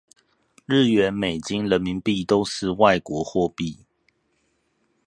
[0.65, 3.85] 日圓美金人民幣都是外國貨幣